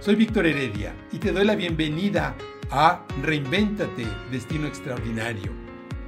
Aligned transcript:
Soy 0.00 0.14
Víctor 0.14 0.46
Heredia 0.46 0.96
y 1.12 1.18
te 1.18 1.30
doy 1.30 1.44
la 1.44 1.54
bienvenida 1.54 2.34
a 2.70 3.06
Reinvéntate, 3.20 4.06
Destino 4.30 4.66
Extraordinario. 4.66 5.52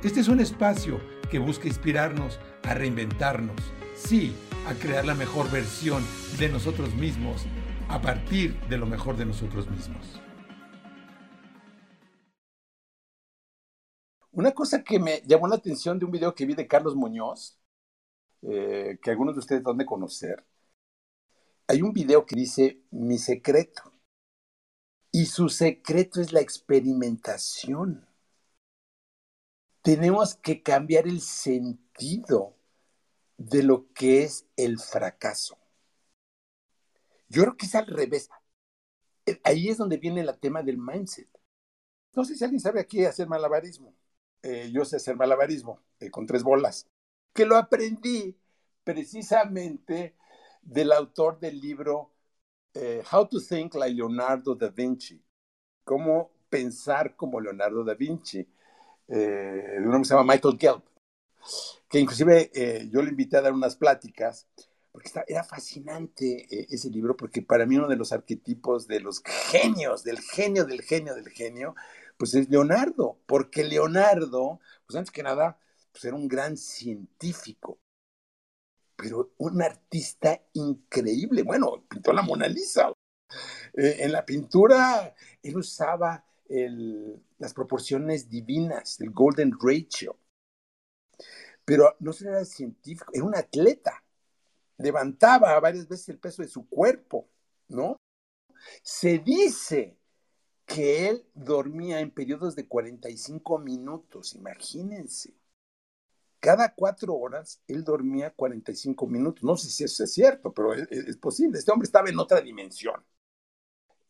Este 0.02 0.20
es 0.20 0.28
un 0.28 0.40
espacio 0.40 0.98
que 1.30 1.38
busca 1.38 1.68
inspirarnos 1.68 2.40
a 2.62 2.72
reinventarnos, 2.72 3.60
sí, 3.94 4.34
a 4.66 4.72
crear 4.72 5.04
la 5.04 5.14
mejor 5.14 5.50
versión 5.50 6.02
de 6.38 6.48
nosotros 6.48 6.94
mismos 6.94 7.44
a 7.90 8.00
partir 8.00 8.58
de 8.70 8.78
lo 8.78 8.86
mejor 8.86 9.18
de 9.18 9.26
nosotros 9.26 9.70
mismos. 9.70 10.22
Una 14.30 14.52
cosa 14.52 14.82
que 14.82 14.98
me 14.98 15.20
llamó 15.26 15.48
la 15.48 15.56
atención 15.56 15.98
de 15.98 16.06
un 16.06 16.12
video 16.12 16.34
que 16.34 16.46
vi 16.46 16.54
de 16.54 16.66
Carlos 16.66 16.96
Muñoz, 16.96 17.60
eh, 18.40 18.98
que 19.02 19.10
algunos 19.10 19.34
de 19.34 19.40
ustedes 19.40 19.62
van 19.62 19.82
a 19.82 19.84
conocer, 19.84 20.46
hay 21.72 21.80
un 21.80 21.94
video 21.94 22.26
que 22.26 22.36
dice 22.36 22.82
mi 22.90 23.16
secreto. 23.16 23.94
Y 25.10 25.24
su 25.24 25.48
secreto 25.48 26.20
es 26.20 26.30
la 26.30 26.40
experimentación. 26.40 28.06
Tenemos 29.80 30.34
que 30.34 30.62
cambiar 30.62 31.08
el 31.08 31.22
sentido 31.22 32.54
de 33.38 33.62
lo 33.62 33.90
que 33.94 34.22
es 34.22 34.46
el 34.56 34.78
fracaso. 34.78 35.56
Yo 37.30 37.42
creo 37.42 37.56
que 37.56 37.64
es 37.64 37.74
al 37.74 37.86
revés. 37.86 38.28
Eh, 39.24 39.40
ahí 39.42 39.70
es 39.70 39.78
donde 39.78 39.96
viene 39.96 40.20
el 40.20 40.38
tema 40.38 40.62
del 40.62 40.76
mindset. 40.76 41.30
No 42.14 42.26
sé 42.26 42.36
si 42.36 42.44
alguien 42.44 42.60
sabe 42.60 42.80
aquí 42.80 43.02
hacer 43.06 43.28
malabarismo. 43.28 43.94
Eh, 44.42 44.70
yo 44.70 44.84
sé 44.84 44.96
hacer 44.96 45.16
malabarismo 45.16 45.80
eh, 46.00 46.10
con 46.10 46.26
tres 46.26 46.42
bolas, 46.42 46.86
que 47.32 47.46
lo 47.46 47.56
aprendí 47.56 48.36
precisamente 48.84 50.16
del 50.62 50.92
autor 50.92 51.38
del 51.38 51.60
libro 51.60 52.12
How 53.12 53.28
to 53.28 53.38
Think 53.40 53.74
Like 53.74 53.94
Leonardo 53.94 54.54
da 54.54 54.68
Vinci, 54.68 55.22
cómo 55.84 56.30
pensar 56.48 57.16
como 57.16 57.40
Leonardo 57.40 57.84
da 57.84 57.94
Vinci, 57.94 58.48
de 59.06 59.76
un 59.78 59.86
hombre 59.86 60.00
que 60.00 60.04
se 60.06 60.14
llama 60.14 60.32
Michael 60.32 60.56
Gelb, 60.58 60.82
que 61.88 61.98
inclusive 61.98 62.50
yo 62.90 63.02
le 63.02 63.10
invité 63.10 63.36
a 63.36 63.42
dar 63.42 63.52
unas 63.52 63.76
pláticas 63.76 64.46
porque 64.92 65.10
era 65.26 65.42
fascinante 65.42 66.46
eh, 66.50 66.66
ese 66.68 66.90
libro, 66.90 67.16
porque 67.16 67.40
para 67.40 67.64
mí 67.64 67.76
uno 67.76 67.88
de 67.88 67.96
los 67.96 68.12
arquetipos 68.12 68.86
de 68.86 69.00
los 69.00 69.22
genios, 69.50 70.04
del 70.04 70.20
genio, 70.20 70.66
del 70.66 70.82
genio, 70.82 71.14
del 71.14 71.30
genio, 71.30 71.74
pues 72.18 72.34
es 72.34 72.50
Leonardo, 72.50 73.18
porque 73.26 73.64
Leonardo, 73.64 74.60
pues 74.86 74.96
antes 74.96 75.10
que 75.10 75.22
nada, 75.22 75.58
pues 75.90 76.04
era 76.04 76.14
un 76.14 76.28
gran 76.28 76.58
científico, 76.58 77.78
pero 79.02 79.32
un 79.38 79.60
artista 79.62 80.40
increíble. 80.52 81.42
Bueno, 81.42 81.84
pintó 81.88 82.12
la 82.12 82.22
Mona 82.22 82.46
Lisa. 82.46 82.92
Eh, 83.74 83.96
en 84.00 84.12
la 84.12 84.24
pintura, 84.24 85.14
él 85.42 85.56
usaba 85.56 86.24
las 87.38 87.54
proporciones 87.54 88.28
divinas, 88.28 89.00
el 89.00 89.10
Golden 89.10 89.52
Ratio. 89.58 90.18
Pero 91.64 91.96
no 92.00 92.12
solo 92.12 92.30
era 92.30 92.44
científico, 92.44 93.10
era 93.14 93.24
un 93.24 93.34
atleta 93.34 94.02
levantaba 94.82 95.58
varias 95.60 95.88
veces 95.88 96.08
el 96.10 96.18
peso 96.18 96.42
de 96.42 96.48
su 96.48 96.68
cuerpo, 96.68 97.28
¿no? 97.68 97.96
Se 98.82 99.18
dice 99.18 99.96
que 100.66 101.08
él 101.08 101.26
dormía 101.34 102.00
en 102.00 102.10
periodos 102.10 102.54
de 102.56 102.66
45 102.66 103.58
minutos, 103.58 104.34
imagínense. 104.34 105.34
Cada 106.42 106.74
cuatro 106.74 107.14
horas 107.14 107.62
él 107.68 107.84
dormía 107.84 108.32
45 108.34 109.06
minutos. 109.06 109.44
No 109.44 109.56
sé 109.56 109.70
si 109.70 109.84
eso 109.84 110.02
es 110.02 110.12
cierto, 110.12 110.52
pero 110.52 110.74
es, 110.74 111.16
posible. 111.18 111.56
Este 111.56 111.70
hombre 111.70 111.86
estaba 111.86 112.08
en 112.08 112.18
otra 112.18 112.40
dimensión. 112.40 113.00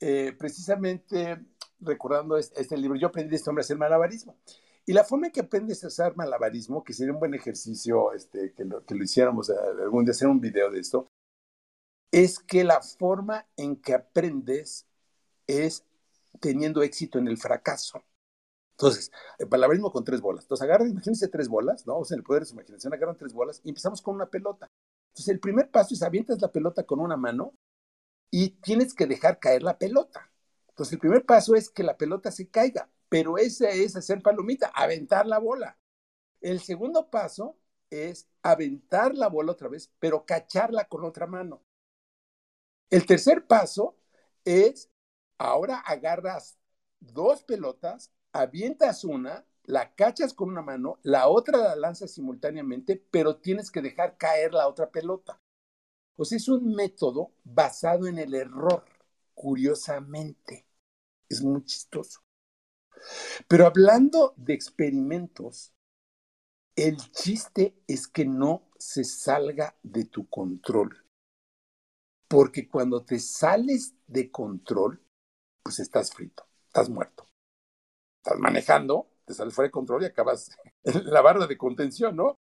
Eh, 0.00 0.34
precisamente 0.38 1.44
recordando 1.78 2.38
este, 2.38 2.74
libro, 2.78 2.96
yo 2.96 3.08
aprendí 3.08 3.32
de 3.32 3.36
este 3.36 3.50
hombre 3.50 3.60
a 3.60 3.66
hacer 3.66 3.76
malabarismo. 3.76 4.38
Y 4.86 4.94
la 4.94 5.04
forma 5.04 5.26
en 5.26 5.32
que 5.34 5.40
aprendes 5.40 5.84
a 5.84 5.88
hacer 5.88 6.16
malabarismo, 6.16 6.82
que 6.82 6.94
sería 6.94 7.12
un 7.12 7.20
buen 7.20 7.34
ejercicio 7.34 8.14
este, 8.14 8.54
que, 8.54 8.64
lo, 8.64 8.82
que 8.82 8.94
lo 8.94 9.04
hiciéramos 9.04 9.50
eh, 9.50 9.54
algún 9.82 10.06
día, 10.06 10.12
hacer 10.12 10.28
un 10.28 10.40
video 10.40 10.70
de 10.70 10.80
esto, 10.80 11.12
es 12.10 12.38
que 12.38 12.64
la 12.64 12.80
forma 12.80 13.46
en 13.58 13.76
que 13.76 13.92
aprendes 13.92 14.86
es 15.46 15.84
teniendo 16.40 16.82
éxito 16.82 17.18
en 17.18 17.28
el 17.28 17.36
fracaso. 17.36 18.02
Entonces, 18.82 19.12
el 19.38 19.48
malabarismo 19.48 19.92
con 19.92 20.04
tres 20.04 20.20
bolas. 20.20 20.44
Entonces, 20.44 20.64
agarran, 20.64 20.88
imagínense 20.90 21.28
tres 21.28 21.48
bolas, 21.48 21.86
¿no? 21.86 21.98
O 21.98 22.04
sea, 22.04 22.16
en 22.16 22.20
el 22.20 22.24
poder 22.24 22.42
de 22.42 22.46
su 22.46 22.54
imaginación, 22.54 22.92
agarran 22.92 23.16
tres 23.16 23.32
bolas 23.32 23.60
y 23.64 23.68
empezamos 23.68 24.02
con 24.02 24.16
una 24.16 24.26
pelota. 24.26 24.70
Entonces, 25.10 25.28
el 25.28 25.40
primer 25.40 25.70
paso 25.70 25.94
es 25.94 26.02
avientas 26.02 26.40
la 26.40 26.50
pelota 26.50 26.84
con 26.84 27.00
una 27.00 27.16
mano 27.16 27.54
y 28.30 28.50
tienes 28.60 28.94
que 28.94 29.06
dejar 29.06 29.38
caer 29.38 29.62
la 29.62 29.78
pelota. 29.78 30.30
Entonces, 30.68 30.94
el 30.94 30.98
primer 31.00 31.24
paso 31.24 31.54
es 31.54 31.70
que 31.70 31.82
la 31.82 31.96
pelota 31.96 32.30
se 32.30 32.48
caiga 32.48 32.88
pero 33.12 33.36
ese 33.36 33.84
es 33.84 33.94
hacer 33.94 34.22
palomita, 34.22 34.72
aventar 34.74 35.26
la 35.26 35.38
bola. 35.38 35.76
El 36.40 36.60
segundo 36.60 37.10
paso 37.10 37.58
es 37.90 38.28
aventar 38.42 39.14
la 39.14 39.28
bola 39.28 39.52
otra 39.52 39.68
vez, 39.68 39.92
pero 39.98 40.24
cacharla 40.24 40.86
con 40.86 41.04
otra 41.04 41.26
mano. 41.26 41.62
El 42.90 43.06
tercer 43.06 43.46
paso 43.46 43.96
es, 44.44 44.90
ahora 45.36 45.78
agarras 45.80 46.56
dos 47.00 47.42
pelotas, 47.44 48.10
avientas 48.32 49.04
una, 49.04 49.44
la 49.64 49.94
cachas 49.94 50.34
con 50.34 50.50
una 50.50 50.62
mano, 50.62 50.98
la 51.02 51.28
otra 51.28 51.58
la 51.58 51.76
lanzas 51.76 52.10
simultáneamente, 52.12 52.96
pero 53.10 53.36
tienes 53.36 53.70
que 53.70 53.82
dejar 53.82 54.16
caer 54.16 54.52
la 54.54 54.68
otra 54.68 54.90
pelota. 54.90 55.40
Pues 56.16 56.32
es 56.32 56.48
un 56.48 56.74
método 56.74 57.32
basado 57.44 58.06
en 58.06 58.18
el 58.18 58.34
error, 58.34 58.84
curiosamente. 59.34 60.66
Es 61.28 61.42
muy 61.42 61.64
chistoso. 61.64 62.20
Pero 63.48 63.66
hablando 63.66 64.34
de 64.36 64.54
experimentos, 64.54 65.72
el 66.76 66.96
chiste 67.12 67.76
es 67.86 68.08
que 68.08 68.24
no 68.24 68.68
se 68.78 69.04
salga 69.04 69.76
de 69.82 70.04
tu 70.04 70.28
control. 70.28 71.04
Porque 72.28 72.68
cuando 72.68 73.04
te 73.04 73.18
sales 73.18 73.94
de 74.06 74.30
control, 74.30 75.02
pues 75.62 75.80
estás 75.80 76.12
frito, 76.12 76.46
estás 76.66 76.88
muerto. 76.88 77.31
Estás 78.24 78.38
manejando, 78.38 79.08
te 79.24 79.34
sales 79.34 79.52
fuera 79.52 79.66
de 79.66 79.72
control 79.72 80.02
y 80.04 80.06
acabas 80.06 80.56
en 80.84 81.10
la 81.12 81.22
barra 81.22 81.48
de 81.48 81.58
contención, 81.58 82.14
¿no? 82.14 82.38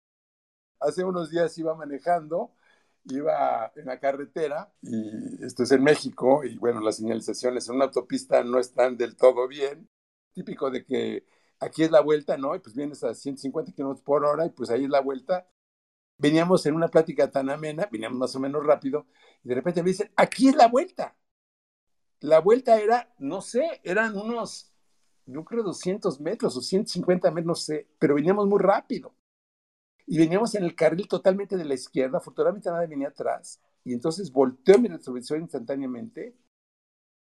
Hace 0.79 1.05
unos 1.05 1.31
días 1.31 1.57
iba 1.59 1.75
manejando, 1.75 2.53
iba 3.07 3.73
en 3.75 3.87
la 3.87 3.99
carretera, 3.99 4.73
y 4.83 5.45
esto 5.45 5.65
es 5.65 5.73
en 5.73 5.83
México, 5.83 6.45
y 6.45 6.57
bueno, 6.59 6.81
las 6.81 6.97
señalizaciones 6.99 7.69
en 7.69 7.77
una 7.77 7.87
autopista 7.87 8.45
no 8.45 8.61
están 8.61 8.97
del 8.97 9.17
todo 9.17 9.49
bien 9.49 9.89
típico 10.33 10.71
de 10.71 10.85
que 10.85 11.27
aquí 11.61 11.83
es 11.83 11.91
la 11.91 12.01
vuelta, 12.03 12.37
¿no? 12.37 12.55
Y 12.55 12.61
pues 12.61 12.77
vienes 12.77 13.03
a 13.05 13.15
150 13.15 13.73
kilómetros 13.73 14.05
por 14.05 14.25
hora 14.25 14.47
y 14.47 14.51
pues 14.51 14.71
ahí 14.71 14.85
es 14.85 14.91
la 14.91 15.01
vuelta. 15.01 15.49
Veníamos 16.19 16.67
en 16.67 16.77
una 16.77 16.89
plática 16.89 17.31
tan 17.31 17.51
amena, 17.51 17.89
veníamos 17.93 18.19
más 18.19 18.37
o 18.37 18.41
menos 18.41 18.65
rápido, 18.67 19.07
y 19.45 19.49
de 19.49 19.57
repente 19.57 19.83
me 19.83 19.91
dicen, 19.91 20.13
aquí 20.17 20.49
es 20.49 20.57
la 20.57 20.69
vuelta. 20.69 21.17
La 22.21 22.41
vuelta 22.41 22.81
era, 22.81 23.15
no 23.19 23.41
sé, 23.41 23.81
eran 23.85 24.17
unos, 24.17 24.74
yo 25.27 25.45
creo 25.45 25.63
200 25.63 26.21
metros 26.21 26.57
o 26.57 26.63
150 26.63 27.31
metros, 27.31 27.47
no 27.47 27.55
sé, 27.55 27.89
pero 27.99 28.15
veníamos 28.15 28.47
muy 28.47 28.59
rápido. 28.61 29.15
Y 30.07 30.19
veníamos 30.19 30.55
en 30.55 30.65
el 30.65 30.75
carril 30.75 31.09
totalmente 31.09 31.57
de 31.57 31.65
la 31.65 31.75
izquierda, 31.75 32.19
afortunadamente 32.19 32.71
nada 32.71 32.87
venía 32.87 33.09
atrás, 33.09 33.61
y 33.85 33.95
entonces 33.95 34.31
volteó 34.31 34.79
mi 34.79 34.89
retrovisor 34.89 35.39
instantáneamente, 35.41 36.37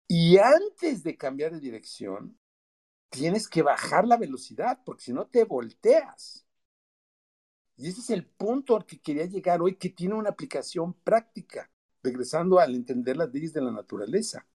y 0.08 0.38
antes 0.38 1.02
de 1.02 1.16
cambiar 1.16 1.52
de 1.52 1.60
dirección, 1.60 2.38
tienes 3.10 3.48
que 3.48 3.62
bajar 3.62 4.06
la 4.06 4.16
velocidad, 4.16 4.80
porque 4.84 5.04
si 5.04 5.12
no 5.12 5.26
te 5.26 5.44
volteas. 5.44 6.46
Y 7.76 7.88
ese 7.88 8.00
es 8.00 8.10
el 8.10 8.26
punto 8.26 8.76
al 8.76 8.86
que 8.86 9.00
quería 9.00 9.26
llegar 9.26 9.60
hoy, 9.62 9.76
que 9.76 9.90
tiene 9.90 10.14
una 10.14 10.30
aplicación 10.30 10.94
práctica, 10.94 11.70
regresando 12.02 12.58
al 12.58 12.74
entender 12.74 13.16
las 13.16 13.32
leyes 13.32 13.52
de 13.52 13.62
la 13.62 13.72
naturaleza. 13.72 14.46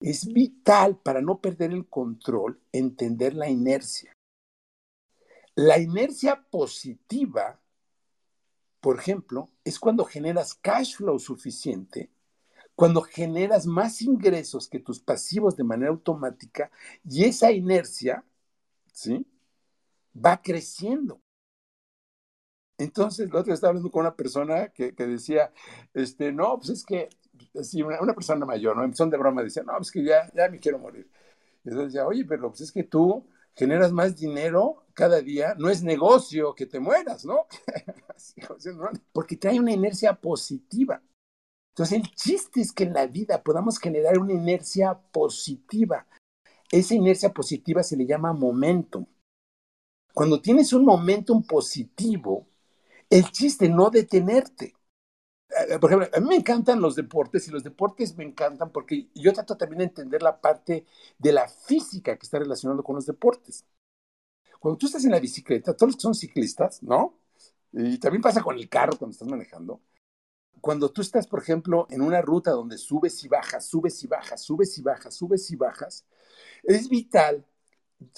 Es 0.00 0.32
vital 0.32 0.98
para 0.98 1.20
no 1.20 1.40
perder 1.40 1.72
el 1.72 1.88
control 1.88 2.60
entender 2.72 3.34
la 3.34 3.48
inercia. 3.48 4.12
La 5.54 5.78
inercia 5.78 6.46
positiva, 6.50 7.60
por 8.80 8.98
ejemplo, 8.98 9.50
es 9.64 9.78
cuando 9.78 10.04
generas 10.04 10.54
cash 10.54 10.96
flow 10.96 11.18
suficiente 11.18 12.10
cuando 12.78 13.02
generas 13.02 13.66
más 13.66 14.02
ingresos 14.02 14.68
que 14.68 14.78
tus 14.78 15.00
pasivos 15.00 15.56
de 15.56 15.64
manera 15.64 15.90
automática 15.90 16.70
y 17.04 17.24
esa 17.24 17.50
inercia, 17.50 18.24
¿sí? 18.92 19.26
Va 20.14 20.40
creciendo. 20.40 21.20
Entonces, 22.78 23.32
la 23.32 23.40
otra 23.40 23.54
estaba 23.54 23.70
hablando 23.70 23.90
con 23.90 24.02
una 24.02 24.14
persona 24.14 24.68
que, 24.68 24.92
decía, 24.92 25.52
este, 25.92 26.32
no, 26.32 26.58
pues 26.58 26.70
es 26.70 26.84
que, 26.84 27.08
sí, 27.62 27.82
una, 27.82 28.14
persona 28.14 28.46
mayor, 28.46 28.76
¿no? 28.76 28.94
Son 28.94 29.10
de 29.10 29.16
broma, 29.18 29.42
decía, 29.42 29.64
no, 29.64 29.76
pues 29.76 29.90
que 29.90 30.04
ya, 30.04 30.30
ya 30.32 30.48
me 30.48 30.60
quiero 30.60 30.78
morir. 30.78 31.10
Y 31.64 31.68
entonces 31.68 31.92
decía, 31.92 32.06
oye, 32.06 32.24
pero 32.24 32.48
pues 32.50 32.62
es 32.62 32.72
que 32.72 32.84
tú 32.84 33.26
generas 33.54 33.90
más 33.90 34.16
dinero 34.16 34.86
cada 34.94 35.20
día, 35.20 35.56
no 35.58 35.68
es 35.68 35.82
negocio 35.82 36.54
que 36.54 36.66
te 36.66 36.78
mueras, 36.78 37.24
¿no? 37.24 37.46
Porque 39.12 39.36
trae 39.36 39.58
una 39.58 39.72
inercia 39.72 40.14
positiva. 40.14 41.02
Entonces 41.70 41.98
el 41.98 42.14
chiste 42.14 42.60
es 42.60 42.72
que 42.72 42.84
en 42.84 42.92
la 42.92 43.06
vida 43.08 43.42
podamos 43.42 43.78
generar 43.78 44.18
una 44.18 44.32
inercia 44.32 44.94
positiva. 44.94 46.06
Esa 46.70 46.94
inercia 46.94 47.32
positiva 47.32 47.82
se 47.82 47.96
le 47.96 48.06
llama 48.06 48.32
momentum. 48.32 49.04
Cuando 50.12 50.40
tienes 50.40 50.72
un 50.72 50.84
momentum 50.84 51.44
positivo, 51.44 52.48
el 53.10 53.30
chiste 53.32 53.68
no 53.68 53.90
detenerte. 53.90 54.74
Eh, 55.70 55.78
por 55.80 55.90
ejemplo, 55.92 56.08
a 56.16 56.20
mí 56.20 56.28
me 56.28 56.36
encantan 56.36 56.80
los 56.80 56.96
deportes 56.96 57.48
y 57.48 57.50
los 57.52 57.64
deportes 57.64 58.16
me 58.16 58.24
encantan 58.24 58.70
porque 58.72 59.08
yo 59.14 59.32
trato 59.32 59.56
también 59.56 59.78
de 59.80 59.84
entender 59.86 60.22
la 60.22 60.40
parte 60.40 60.86
de 61.18 61.32
la 61.32 61.48
física 61.48 62.16
que 62.18 62.24
está 62.26 62.38
relacionada 62.40 62.82
con 62.82 62.96
los 62.96 63.06
deportes. 63.06 63.64
Cuando 64.60 64.78
tú 64.78 64.86
estás 64.86 65.04
en 65.04 65.12
la 65.12 65.20
bicicleta, 65.20 65.74
todos 65.74 65.90
los 65.90 65.96
que 65.96 66.02
son 66.02 66.14
ciclistas, 66.14 66.82
¿no? 66.82 67.18
Y 67.72 67.98
también 67.98 68.22
pasa 68.22 68.42
con 68.42 68.56
el 68.56 68.68
carro 68.68 68.96
cuando 68.98 69.12
estás 69.12 69.28
manejando. 69.28 69.80
Cuando 70.60 70.90
tú 70.90 71.02
estás, 71.02 71.26
por 71.26 71.40
ejemplo, 71.42 71.86
en 71.90 72.02
una 72.02 72.22
ruta 72.22 72.52
donde 72.52 72.78
subes 72.78 73.22
y 73.24 73.28
bajas, 73.28 73.66
subes 73.66 74.02
y 74.04 74.08
bajas, 74.08 74.42
subes 74.42 74.78
y 74.78 74.82
bajas, 74.82 75.14
subes 75.14 75.50
y 75.50 75.56
bajas, 75.56 76.04
es 76.64 76.88
vital 76.88 77.46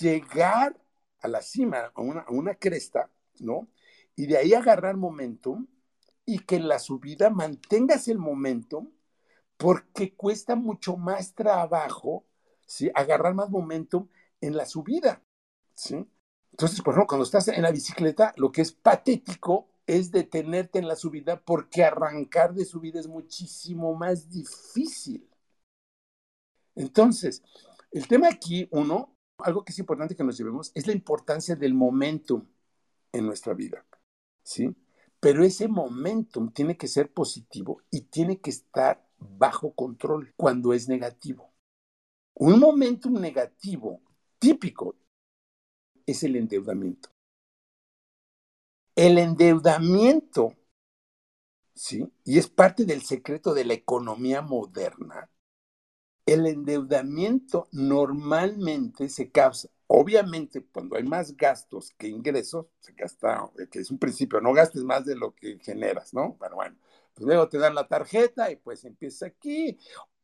llegar 0.00 0.78
a 1.20 1.28
la 1.28 1.42
cima, 1.42 1.92
a 1.94 2.00
una, 2.02 2.20
a 2.22 2.30
una 2.32 2.54
cresta, 2.56 3.10
¿no? 3.40 3.68
Y 4.20 4.26
de 4.26 4.36
ahí 4.36 4.52
agarrar 4.52 4.98
momentum 4.98 5.66
y 6.26 6.40
que 6.40 6.56
en 6.56 6.68
la 6.68 6.78
subida 6.78 7.30
mantengas 7.30 8.06
el 8.06 8.18
momentum 8.18 8.90
porque 9.56 10.14
cuesta 10.14 10.56
mucho 10.56 10.98
más 10.98 11.34
trabajo, 11.34 12.26
¿sí? 12.66 12.90
Agarrar 12.94 13.32
más 13.32 13.48
momentum 13.48 14.08
en 14.42 14.58
la 14.58 14.66
subida, 14.66 15.24
¿sí? 15.72 16.06
Entonces, 16.50 16.82
por 16.82 16.92
ejemplo, 16.92 17.06
cuando 17.06 17.24
estás 17.24 17.48
en 17.48 17.62
la 17.62 17.70
bicicleta, 17.70 18.34
lo 18.36 18.52
que 18.52 18.60
es 18.60 18.72
patético 18.72 19.70
es 19.86 20.10
detenerte 20.10 20.78
en 20.78 20.86
la 20.86 20.96
subida 20.96 21.40
porque 21.40 21.82
arrancar 21.82 22.52
de 22.52 22.66
subida 22.66 23.00
es 23.00 23.08
muchísimo 23.08 23.94
más 23.94 24.28
difícil. 24.28 25.30
Entonces, 26.74 27.42
el 27.90 28.06
tema 28.06 28.28
aquí, 28.28 28.68
uno, 28.70 29.16
algo 29.38 29.64
que 29.64 29.72
es 29.72 29.78
importante 29.78 30.14
que 30.14 30.24
nos 30.24 30.36
llevemos, 30.36 30.72
es 30.74 30.86
la 30.86 30.92
importancia 30.92 31.56
del 31.56 31.72
momentum 31.72 32.46
en 33.12 33.24
nuestra 33.26 33.54
vida, 33.54 33.86
¿sí? 34.50 34.76
Pero 35.20 35.44
ese 35.44 35.68
momentum 35.68 36.50
tiene 36.52 36.76
que 36.76 36.88
ser 36.88 37.12
positivo 37.12 37.82
y 37.90 38.02
tiene 38.02 38.40
que 38.40 38.50
estar 38.50 39.06
bajo 39.18 39.74
control 39.74 40.34
cuando 40.36 40.72
es 40.72 40.88
negativo. 40.88 41.52
Un 42.34 42.58
momentum 42.58 43.20
negativo 43.20 44.00
típico 44.38 44.96
es 46.04 46.24
el 46.24 46.34
endeudamiento. 46.36 47.10
El 48.96 49.18
endeudamiento, 49.18 50.54
¿sí? 51.74 52.10
Y 52.24 52.38
es 52.38 52.48
parte 52.48 52.84
del 52.84 53.02
secreto 53.02 53.54
de 53.54 53.64
la 53.64 53.74
economía 53.74 54.42
moderna. 54.42 55.30
El 56.26 56.46
endeudamiento 56.46 57.68
normalmente 57.72 59.08
se 59.08 59.30
causa 59.30 59.68
Obviamente, 59.92 60.64
cuando 60.72 60.96
hay 60.96 61.02
más 61.02 61.36
gastos 61.36 61.90
que 61.98 62.06
ingresos, 62.06 62.66
se 62.78 62.92
gasta, 62.92 63.50
eh, 63.58 63.66
que 63.68 63.80
es 63.80 63.90
un 63.90 63.98
principio, 63.98 64.40
no 64.40 64.52
gastes 64.52 64.84
más 64.84 65.04
de 65.04 65.16
lo 65.16 65.34
que 65.34 65.58
generas, 65.58 66.14
¿no? 66.14 66.36
Pero 66.38 66.54
bueno, 66.54 66.76
pues 67.12 67.26
luego 67.26 67.48
te 67.48 67.58
dan 67.58 67.74
la 67.74 67.88
tarjeta 67.88 68.52
y 68.52 68.56
pues 68.56 68.84
empieza 68.84 69.26
aquí, 69.26 69.76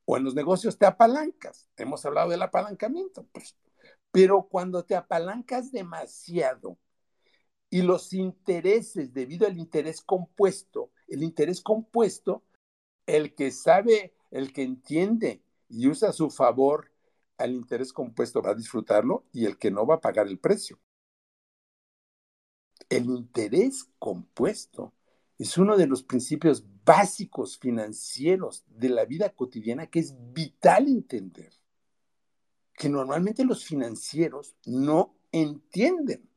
o 0.04 0.16
en 0.16 0.22
los 0.22 0.36
negocios 0.36 0.78
te 0.78 0.86
apalancas. 0.86 1.68
Hemos 1.76 2.06
hablado 2.06 2.30
del 2.30 2.42
apalancamiento, 2.42 3.26
pues. 3.32 3.56
Pero 4.12 4.46
cuando 4.48 4.84
te 4.84 4.94
apalancas 4.94 5.72
demasiado 5.72 6.78
y 7.68 7.82
los 7.82 8.12
intereses, 8.12 9.12
debido 9.12 9.48
al 9.48 9.58
interés 9.58 10.00
compuesto, 10.00 10.92
el 11.08 11.24
interés 11.24 11.60
compuesto, 11.60 12.44
el 13.06 13.34
que 13.34 13.50
sabe, 13.50 14.14
el 14.30 14.52
que 14.52 14.62
entiende 14.62 15.42
y 15.68 15.88
usa 15.88 16.10
a 16.10 16.12
su 16.12 16.30
favor 16.30 16.92
al 17.38 17.52
interés 17.52 17.92
compuesto 17.92 18.42
va 18.42 18.50
a 18.50 18.54
disfrutarlo 18.54 19.24
y 19.32 19.46
el 19.46 19.58
que 19.58 19.70
no 19.70 19.86
va 19.86 19.96
a 19.96 20.00
pagar 20.00 20.26
el 20.26 20.38
precio. 20.38 20.78
El 22.88 23.06
interés 23.06 23.88
compuesto 23.98 24.92
es 25.38 25.58
uno 25.58 25.76
de 25.76 25.86
los 25.86 26.02
principios 26.02 26.64
básicos 26.84 27.58
financieros 27.58 28.64
de 28.68 28.88
la 28.88 29.04
vida 29.04 29.30
cotidiana 29.30 29.88
que 29.88 29.98
es 29.98 30.14
vital 30.32 30.86
entender, 30.86 31.52
que 32.74 32.88
normalmente 32.88 33.44
los 33.44 33.64
financieros 33.64 34.54
no 34.64 35.16
entienden. 35.32 36.28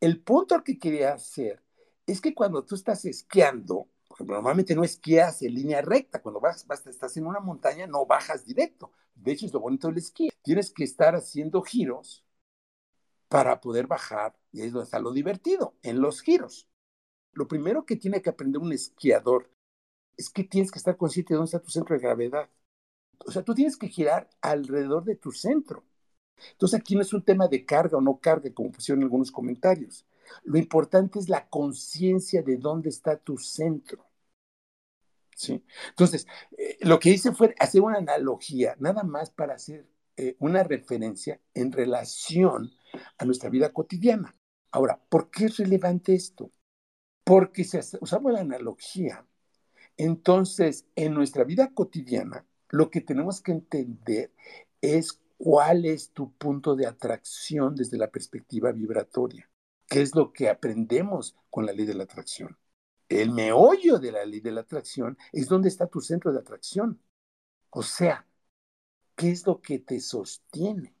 El 0.00 0.20
punto 0.20 0.54
al 0.54 0.62
que 0.62 0.78
quería 0.78 1.12
hacer 1.12 1.62
es 2.06 2.20
que 2.20 2.34
cuando 2.34 2.64
tú 2.64 2.74
estás 2.74 3.04
esquiando, 3.04 3.88
normalmente 4.18 4.74
no 4.74 4.84
esquías 4.84 5.42
en 5.42 5.54
línea 5.54 5.82
recta. 5.82 6.20
Cuando 6.20 6.40
vas, 6.40 6.66
vas, 6.66 6.86
estás 6.86 7.16
en 7.16 7.26
una 7.26 7.40
montaña, 7.40 7.86
no 7.86 8.06
bajas 8.06 8.44
directo. 8.44 8.92
De 9.14 9.32
hecho, 9.32 9.46
es 9.46 9.52
lo 9.52 9.60
bonito 9.60 9.88
del 9.88 9.98
esquí. 9.98 10.30
Tienes 10.42 10.70
que 10.70 10.84
estar 10.84 11.14
haciendo 11.14 11.62
giros 11.62 12.24
para 13.28 13.60
poder 13.60 13.86
bajar. 13.86 14.36
Y 14.52 14.60
ahí 14.60 14.68
es 14.68 14.72
donde 14.72 14.84
está 14.84 14.98
lo 14.98 15.12
divertido, 15.12 15.74
en 15.82 16.00
los 16.00 16.22
giros. 16.22 16.68
Lo 17.32 17.48
primero 17.48 17.84
que 17.84 17.96
tiene 17.96 18.22
que 18.22 18.30
aprender 18.30 18.60
un 18.60 18.72
esquiador 18.72 19.50
es 20.16 20.30
que 20.30 20.44
tienes 20.44 20.70
que 20.72 20.78
estar 20.78 20.96
consciente 20.96 21.34
de 21.34 21.36
dónde 21.36 21.48
está 21.48 21.60
tu 21.60 21.70
centro 21.70 21.94
de 21.94 22.02
gravedad. 22.02 22.50
O 23.26 23.30
sea, 23.32 23.42
tú 23.42 23.54
tienes 23.54 23.76
que 23.76 23.88
girar 23.88 24.28
alrededor 24.40 25.04
de 25.04 25.16
tu 25.16 25.32
centro. 25.32 25.84
Entonces 26.52 26.80
aquí 26.80 26.94
no 26.94 27.02
es 27.02 27.12
un 27.12 27.24
tema 27.24 27.48
de 27.48 27.64
carga 27.64 27.98
o 27.98 28.00
no 28.00 28.18
carga, 28.18 28.52
como 28.54 28.72
pusieron 28.72 29.02
algunos 29.02 29.30
comentarios. 29.30 30.06
Lo 30.44 30.58
importante 30.58 31.18
es 31.18 31.28
la 31.28 31.48
conciencia 31.48 32.42
de 32.42 32.56
dónde 32.56 32.90
está 32.90 33.16
tu 33.16 33.38
centro. 33.38 34.07
¿Sí? 35.38 35.64
Entonces, 35.90 36.26
eh, 36.58 36.76
lo 36.80 36.98
que 36.98 37.10
hice 37.10 37.32
fue 37.32 37.54
hacer 37.60 37.80
una 37.80 37.98
analogía, 37.98 38.74
nada 38.80 39.04
más 39.04 39.30
para 39.30 39.54
hacer 39.54 39.86
eh, 40.16 40.36
una 40.40 40.64
referencia 40.64 41.40
en 41.54 41.70
relación 41.70 42.72
a 43.18 43.24
nuestra 43.24 43.48
vida 43.48 43.72
cotidiana. 43.72 44.34
Ahora, 44.72 45.00
¿por 45.08 45.30
qué 45.30 45.44
es 45.46 45.58
relevante 45.58 46.14
esto? 46.14 46.50
Porque 47.22 47.62
si 47.62 47.78
usamos 48.00 48.32
la 48.32 48.40
analogía, 48.40 49.24
entonces 49.96 50.86
en 50.96 51.14
nuestra 51.14 51.44
vida 51.44 51.72
cotidiana 51.72 52.44
lo 52.70 52.90
que 52.90 53.00
tenemos 53.00 53.40
que 53.40 53.52
entender 53.52 54.32
es 54.80 55.20
cuál 55.36 55.84
es 55.84 56.10
tu 56.10 56.32
punto 56.32 56.74
de 56.74 56.86
atracción 56.86 57.76
desde 57.76 57.96
la 57.96 58.10
perspectiva 58.10 58.72
vibratoria. 58.72 59.48
¿Qué 59.86 60.02
es 60.02 60.16
lo 60.16 60.32
que 60.32 60.48
aprendemos 60.48 61.36
con 61.48 61.64
la 61.64 61.72
ley 61.72 61.86
de 61.86 61.94
la 61.94 62.04
atracción? 62.04 62.58
El 63.08 63.30
meollo 63.32 63.98
de 63.98 64.12
la 64.12 64.24
ley 64.24 64.40
de 64.40 64.52
la 64.52 64.60
atracción 64.62 65.16
es 65.32 65.48
donde 65.48 65.68
está 65.68 65.86
tu 65.86 66.00
centro 66.00 66.32
de 66.32 66.40
atracción. 66.40 67.00
O 67.70 67.82
sea, 67.82 68.26
¿qué 69.14 69.30
es 69.30 69.46
lo 69.46 69.60
que 69.60 69.78
te 69.78 70.00
sostiene? 70.00 70.94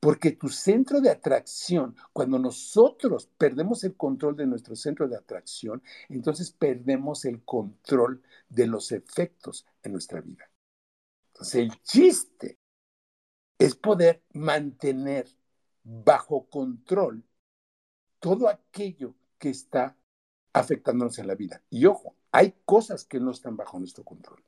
Porque 0.00 0.32
tu 0.32 0.48
centro 0.48 1.00
de 1.00 1.10
atracción, 1.10 1.96
cuando 2.12 2.38
nosotros 2.38 3.28
perdemos 3.38 3.84
el 3.84 3.96
control 3.96 4.36
de 4.36 4.46
nuestro 4.46 4.74
centro 4.74 5.08
de 5.08 5.16
atracción, 5.16 5.82
entonces 6.08 6.50
perdemos 6.50 7.24
el 7.24 7.44
control 7.44 8.22
de 8.48 8.66
los 8.66 8.90
efectos 8.90 9.66
en 9.82 9.92
nuestra 9.92 10.20
vida. 10.20 10.50
Entonces 11.28 11.54
el 11.54 11.82
chiste 11.82 12.58
es 13.58 13.76
poder 13.76 14.22
mantener 14.32 15.28
bajo 15.84 16.48
control 16.48 17.24
todo 18.18 18.48
aquello 18.48 19.14
que 19.38 19.50
está 19.50 19.96
afectándonos 20.52 21.18
en 21.18 21.26
la 21.26 21.34
vida. 21.34 21.62
Y 21.70 21.86
ojo, 21.86 22.16
hay 22.30 22.54
cosas 22.64 23.04
que 23.04 23.20
no 23.20 23.30
están 23.30 23.56
bajo 23.56 23.78
nuestro 23.78 24.04
control. 24.04 24.42